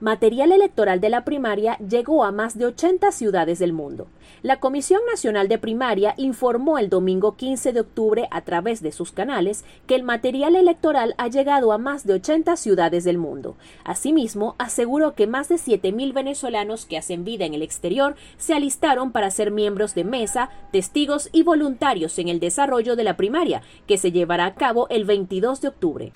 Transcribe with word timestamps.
material 0.00 0.52
electoral 0.52 1.00
de 1.00 1.10
la 1.10 1.24
primaria 1.24 1.76
llegó 1.78 2.24
a 2.24 2.32
más 2.32 2.56
de 2.56 2.66
80 2.66 3.10
ciudades 3.12 3.58
del 3.58 3.72
mundo. 3.72 4.06
La 4.42 4.60
Comisión 4.60 5.00
Nacional 5.10 5.48
de 5.48 5.58
Primaria 5.58 6.14
informó 6.16 6.78
el 6.78 6.88
domingo 6.88 7.36
15 7.36 7.72
de 7.72 7.80
octubre 7.80 8.28
a 8.30 8.42
través 8.42 8.82
de 8.82 8.92
sus 8.92 9.10
canales 9.10 9.64
que 9.86 9.96
el 9.96 10.04
material 10.04 10.54
electoral 10.54 11.14
ha 11.18 11.28
llegado 11.28 11.72
a 11.72 11.78
más 11.78 12.06
de 12.06 12.14
80 12.14 12.56
ciudades 12.56 13.04
del 13.04 13.18
mundo. 13.18 13.56
Asimismo, 13.84 14.54
aseguró 14.58 15.14
que 15.14 15.26
más 15.26 15.48
de 15.48 15.56
7.000 15.56 16.12
venezolanos 16.12 16.86
que 16.86 16.98
hacen 16.98 17.24
vida 17.24 17.44
en 17.46 17.54
el 17.54 17.62
exterior 17.62 18.14
se 18.36 18.54
alistaron 18.54 19.10
para 19.10 19.30
ser 19.30 19.50
miembros 19.50 19.94
de 19.94 20.04
mesa, 20.04 20.50
testigos 20.70 21.28
y 21.32 21.42
voluntarios 21.42 22.18
en 22.18 22.28
el 22.28 22.38
desarrollo 22.38 22.94
de 22.94 23.04
la 23.04 23.16
primaria, 23.16 23.62
que 23.86 23.98
se 23.98 24.12
llevará 24.12 24.46
a 24.46 24.54
cabo 24.54 24.86
el 24.90 25.04
22 25.04 25.60
de 25.60 25.68
octubre. 25.68 26.12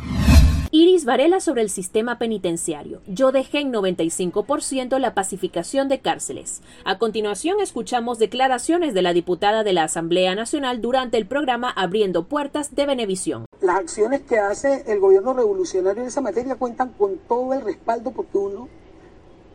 Iris 0.74 1.04
Varela 1.04 1.40
sobre 1.40 1.60
el 1.60 1.68
sistema 1.68 2.16
penitenciario. 2.16 3.02
Yo 3.06 3.30
dejé 3.30 3.60
en 3.60 3.74
95% 3.74 4.98
la 4.98 5.12
pacificación 5.12 5.90
de 5.90 6.00
cárceles. 6.00 6.62
A 6.86 6.96
continuación 6.96 7.60
escuchamos 7.60 8.18
declaraciones 8.18 8.94
de 8.94 9.02
la 9.02 9.12
diputada 9.12 9.64
de 9.64 9.74
la 9.74 9.84
Asamblea 9.84 10.34
Nacional 10.34 10.80
durante 10.80 11.18
el 11.18 11.26
programa 11.26 11.68
Abriendo 11.68 12.26
Puertas 12.26 12.74
de 12.74 12.86
Benevisión. 12.86 13.44
Las 13.60 13.80
acciones 13.80 14.22
que 14.22 14.38
hace 14.38 14.84
el 14.90 14.98
gobierno 14.98 15.34
revolucionario 15.34 16.00
en 16.00 16.08
esa 16.08 16.22
materia 16.22 16.54
cuentan 16.54 16.94
con 16.94 17.18
todo 17.18 17.52
el 17.52 17.60
respaldo 17.60 18.08
oportuno. 18.08 18.70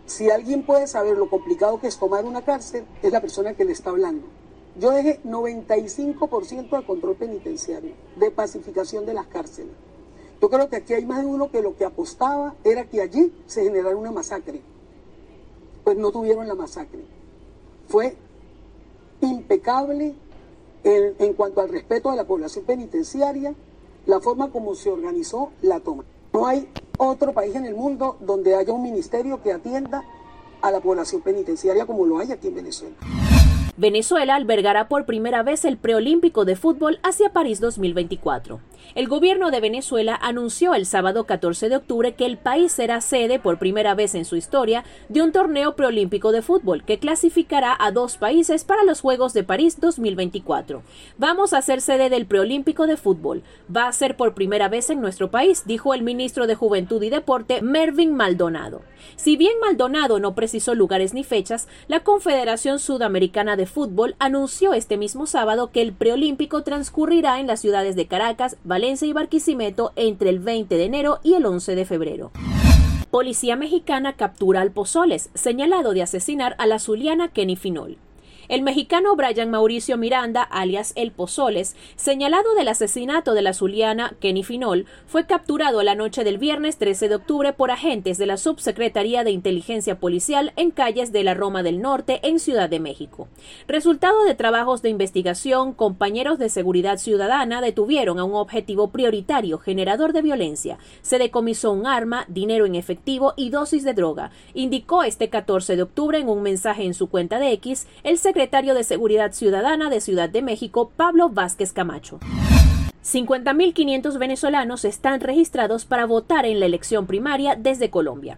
Si 0.06 0.30
alguien 0.30 0.68
puede 0.68 0.86
saber 0.86 1.18
lo 1.18 1.32
complicado 1.32 1.82
que 1.82 1.88
es 1.88 1.98
tomar 1.98 2.26
una 2.26 2.44
cárcel, 2.44 2.86
es 3.02 3.12
la 3.12 3.22
persona 3.22 3.56
que 3.56 3.66
le 3.66 3.72
está 3.72 3.90
hablando. 3.90 4.28
Yo 4.80 4.92
dejé 4.92 5.20
95% 5.24 6.78
de 6.78 6.86
control 6.86 7.16
penitenciario, 7.16 7.94
de 8.18 8.30
pacificación 8.30 9.08
de 9.08 9.16
las 9.16 9.26
cárceles. 9.26 9.87
Yo 10.42 10.50
creo 10.50 10.70
que 10.70 10.76
aquí 10.78 10.94
hay 10.94 11.06
más 11.06 11.22
de 11.22 11.26
uno 11.26 11.50
que 11.50 11.62
lo 11.62 11.76
que 11.76 11.86
apostaba 11.86 12.56
era 12.64 12.86
que 12.86 13.02
allí 13.02 13.34
se 13.48 13.64
generara 13.64 13.96
una 13.96 14.12
masacre. 14.12 14.62
Pues 15.84 15.98
no 15.98 16.12
tuvieron 16.12 16.48
la 16.48 16.56
masacre. 16.56 17.02
Fue 17.88 18.16
impecable 19.22 20.14
en, 20.84 21.16
en 21.18 21.34
cuanto 21.34 21.62
al 21.62 21.70
respeto 21.70 22.10
a 22.12 22.16
la 22.16 22.26
población 22.26 22.66
penitenciaria, 22.66 23.56
la 24.06 24.20
forma 24.20 24.52
como 24.52 24.76
se 24.76 24.92
organizó 24.92 25.52
la 25.62 25.80
toma. 25.80 26.04
No 26.34 26.46
hay 26.46 26.70
otro 26.98 27.34
país 27.34 27.56
en 27.56 27.66
el 27.66 27.76
mundo 27.76 28.18
donde 28.20 28.56
haya 28.56 28.74
un 28.74 28.84
ministerio 28.84 29.42
que 29.42 29.54
atienda 29.54 30.04
a 30.62 30.72
la 30.72 30.80
población 30.80 31.22
penitenciaria 31.22 31.86
como 31.86 32.06
lo 32.06 32.20
hay 32.20 32.32
aquí 32.32 32.48
en 32.48 32.56
Venezuela. 32.56 32.96
Venezuela 33.80 34.34
albergará 34.34 34.88
por 34.88 35.06
primera 35.06 35.44
vez 35.44 35.64
el 35.64 35.78
preolímpico 35.78 36.46
de 36.46 36.56
fútbol 36.56 37.00
hacia 37.04 37.30
París 37.30 37.60
2024. 37.62 38.60
El 38.96 39.08
gobierno 39.08 39.52
de 39.52 39.60
Venezuela 39.60 40.18
anunció 40.20 40.74
el 40.74 40.88
sábado 40.88 41.26
14 41.26 41.70
de 41.70 41.76
octubre 41.76 42.16
que 42.16 42.26
el 42.26 42.38
país 42.38 42.72
será 42.72 43.02
sede 43.02 43.38
por 43.38 43.60
primera 43.60 43.94
vez 43.94 44.16
en 44.16 44.26
su 44.26 44.36
historia 44.36 44.84
de 45.10 45.22
un 45.22 45.32
torneo 45.32 45.76
preolímpico 45.76 46.32
de 46.32 46.42
fútbol 46.42 46.86
que 46.86 46.98
clasificará 46.98 47.76
a 47.80 47.92
dos 47.92 48.18
países 48.18 48.64
para 48.64 48.84
los 48.84 49.02
Juegos 49.02 49.34
de 49.34 49.44
París 49.44 49.80
2024. 49.80 50.82
Vamos 51.20 51.54
a 51.54 51.62
ser 51.62 51.82
sede 51.82 52.10
del 52.10 52.26
preolímpico 52.26 52.88
de 52.88 52.98
fútbol. 52.98 53.44
Va 53.76 53.88
a 53.88 53.94
ser 53.94 54.18
por 54.18 54.34
primera 54.34 54.70
vez 54.70 54.90
en 54.90 55.02
nuestro 55.02 55.30
país, 55.30 55.64
dijo 55.68 55.94
el 55.94 56.02
ministro 56.02 56.48
de 56.48 56.56
Juventud 56.56 57.04
y 57.04 57.12
Deporte 57.12 57.62
Mervin 57.62 58.16
Maldonado. 58.16 58.82
Si 59.18 59.38
bien 59.38 59.60
Maldonado 59.60 60.20
no 60.20 60.34
precisó 60.34 60.74
lugares 60.74 61.14
ni 61.14 61.24
fechas, 61.24 61.68
la 61.88 62.00
Confederación 62.00 62.80
Sudamericana 62.80 63.56
Fútbol 63.68 64.16
anunció 64.20 64.74
este 64.74 64.98
mismo 64.98 65.28
sábado 65.28 65.72
que 65.72 65.82
el 65.82 65.94
preolímpico 65.94 66.64
transcurrirá 66.64 67.40
en 67.40 67.48
las 67.48 67.60
ciudades 67.60 67.96
de 67.96 68.08
Caracas, 68.08 68.58
Valencia 68.64 69.08
y 69.08 69.14
Barquisimeto 69.14 69.94
entre 69.96 70.30
el 70.30 70.40
20 70.40 70.76
de 70.76 70.86
enero 70.86 71.20
y 71.24 71.34
el 71.36 71.46
11 71.46 71.76
de 71.76 71.86
febrero. 71.86 72.32
Policía 73.12 73.56
mexicana 73.56 74.14
captura 74.14 74.62
al 74.62 74.72
Pozoles, 74.72 75.30
señalado 75.34 75.94
de 75.94 76.02
asesinar 76.02 76.56
a 76.58 76.66
la 76.66 76.80
zuliana 76.80 77.30
Kenny 77.30 77.56
Finol. 77.56 77.98
El 78.50 78.62
mexicano 78.62 79.14
Brian 79.18 79.52
Mauricio 79.52 79.98
Miranda, 79.98 80.42
alias 80.42 80.94
El 80.96 81.12
Pozoles, 81.12 81.76
señalado 81.98 82.56
del 82.56 82.70
asesinato 82.70 83.34
de 83.34 83.42
la 83.42 83.52
zuliana 83.52 84.16
Kenny 84.22 84.42
Finol, 84.42 84.86
fue 85.06 85.26
capturado 85.26 85.84
la 85.84 85.96
noche 85.96 86.24
del 86.24 86.38
viernes 86.38 86.78
13 86.78 87.10
de 87.10 87.16
octubre 87.16 87.52
por 87.52 87.72
agentes 87.72 88.18
de 88.18 88.26
la 88.26 88.38
Subsecretaría 88.38 89.26
de 89.26 89.32
Inteligencia 89.32 90.00
Policial 90.00 90.54
en 90.56 90.72
calles 90.72 91.12
de 91.12 91.26
la 91.26 91.34
Roma 91.34 91.62
del 91.62 91.82
Norte, 91.82 92.22
en 92.24 92.40
Ciudad 92.40 92.70
de 92.70 92.80
México. 92.80 93.28
Resultado 93.68 94.24
de 94.24 94.34
trabajos 94.34 94.82
de 94.82 94.92
investigación, 94.92 95.74
compañeros 95.74 96.40
de 96.40 96.48
seguridad 96.48 97.00
ciudadana 97.00 97.60
detuvieron 97.60 98.18
a 98.18 98.24
un 98.24 98.36
objetivo 98.36 98.92
prioritario 98.92 99.58
generador 99.60 100.14
de 100.14 100.22
violencia. 100.22 100.78
Se 101.02 101.20
decomisó 101.20 101.74
un 101.74 101.86
arma, 101.86 102.24
dinero 102.30 102.66
en 102.66 102.76
efectivo 102.76 103.34
y 103.36 103.50
dosis 103.50 103.84
de 103.84 103.94
droga, 103.94 104.32
indicó 104.54 105.04
este 105.04 105.28
14 105.28 105.76
de 105.76 105.82
octubre 105.82 106.18
en 106.18 106.30
un 106.30 106.44
mensaje 106.44 106.86
en 106.86 106.94
su 106.94 107.10
cuenta 107.10 107.40
de 107.40 107.52
X 107.52 107.88
el 108.04 108.18
secretario 108.18 108.37
secretario 108.38 108.76
de 108.76 108.84
Seguridad 108.84 109.32
Ciudadana 109.32 109.90
de 109.90 110.00
Ciudad 110.00 110.30
de 110.30 110.44
México, 110.44 110.92
Pablo 110.96 111.30
Vázquez 111.30 111.74
Camacho. 111.74 112.20
50.500 113.04 114.20
venezolanos 114.20 114.86
están 114.86 115.22
registrados 115.22 115.86
para 115.86 116.06
votar 116.06 116.46
en 116.46 116.60
la 116.60 116.68
elección 116.68 117.08
primaria 117.08 117.56
desde 117.56 117.90
Colombia. 117.90 118.38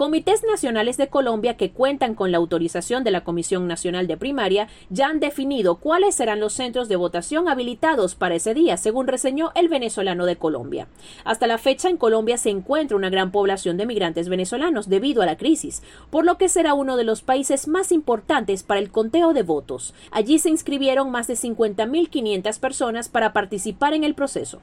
Comités 0.00 0.42
nacionales 0.44 0.96
de 0.96 1.08
Colombia 1.08 1.58
que 1.58 1.72
cuentan 1.72 2.14
con 2.14 2.32
la 2.32 2.38
autorización 2.38 3.04
de 3.04 3.10
la 3.10 3.22
Comisión 3.22 3.68
Nacional 3.68 4.06
de 4.06 4.16
Primaria 4.16 4.66
ya 4.88 5.08
han 5.08 5.20
definido 5.20 5.74
cuáles 5.74 6.14
serán 6.14 6.40
los 6.40 6.54
centros 6.54 6.88
de 6.88 6.96
votación 6.96 7.50
habilitados 7.50 8.14
para 8.14 8.34
ese 8.34 8.54
día, 8.54 8.78
según 8.78 9.08
reseñó 9.08 9.52
el 9.54 9.68
venezolano 9.68 10.24
de 10.24 10.36
Colombia. 10.36 10.88
Hasta 11.24 11.46
la 11.46 11.58
fecha 11.58 11.90
en 11.90 11.98
Colombia 11.98 12.38
se 12.38 12.48
encuentra 12.48 12.96
una 12.96 13.10
gran 13.10 13.30
población 13.30 13.76
de 13.76 13.84
migrantes 13.84 14.30
venezolanos 14.30 14.88
debido 14.88 15.20
a 15.20 15.26
la 15.26 15.36
crisis, 15.36 15.82
por 16.08 16.24
lo 16.24 16.38
que 16.38 16.48
será 16.48 16.72
uno 16.72 16.96
de 16.96 17.04
los 17.04 17.20
países 17.20 17.68
más 17.68 17.92
importantes 17.92 18.62
para 18.62 18.80
el 18.80 18.90
conteo 18.90 19.34
de 19.34 19.42
votos. 19.42 19.92
Allí 20.12 20.38
se 20.38 20.48
inscribieron 20.48 21.10
más 21.10 21.26
de 21.26 21.34
50.500 21.34 22.58
personas 22.58 23.10
para 23.10 23.34
participar 23.34 23.92
en 23.92 24.04
el 24.04 24.14
proceso. 24.14 24.62